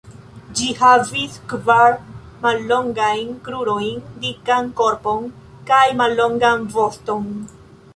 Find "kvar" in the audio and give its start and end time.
1.51-1.93